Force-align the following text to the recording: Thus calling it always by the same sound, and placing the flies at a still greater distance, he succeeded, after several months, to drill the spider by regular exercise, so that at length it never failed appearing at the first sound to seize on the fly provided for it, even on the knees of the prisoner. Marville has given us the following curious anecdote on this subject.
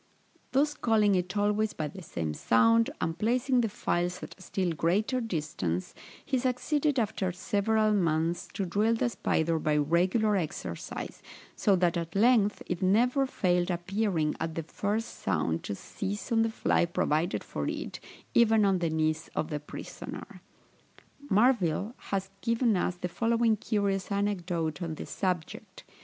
Thus 0.51 0.73
calling 0.73 1.13
it 1.13 1.37
always 1.37 1.73
by 1.73 1.87
the 1.87 2.01
same 2.01 2.33
sound, 2.33 2.89
and 2.99 3.15
placing 3.19 3.61
the 3.61 3.69
flies 3.69 4.23
at 4.23 4.33
a 4.35 4.41
still 4.41 4.71
greater 4.71 5.21
distance, 5.21 5.93
he 6.25 6.39
succeeded, 6.39 6.97
after 6.97 7.31
several 7.31 7.93
months, 7.93 8.47
to 8.55 8.65
drill 8.65 8.95
the 8.95 9.09
spider 9.09 9.59
by 9.59 9.77
regular 9.77 10.35
exercise, 10.37 11.21
so 11.55 11.75
that 11.75 11.97
at 11.97 12.15
length 12.15 12.63
it 12.65 12.81
never 12.81 13.27
failed 13.27 13.69
appearing 13.69 14.35
at 14.39 14.55
the 14.55 14.63
first 14.63 15.19
sound 15.19 15.61
to 15.65 15.75
seize 15.75 16.31
on 16.31 16.41
the 16.41 16.49
fly 16.49 16.85
provided 16.85 17.43
for 17.43 17.67
it, 17.69 17.99
even 18.33 18.65
on 18.65 18.79
the 18.79 18.89
knees 18.89 19.29
of 19.35 19.51
the 19.51 19.59
prisoner. 19.59 20.41
Marville 21.29 21.93
has 22.09 22.31
given 22.41 22.75
us 22.75 22.95
the 22.95 23.07
following 23.07 23.55
curious 23.55 24.11
anecdote 24.11 24.81
on 24.81 24.95
this 24.95 25.11
subject. 25.11 25.83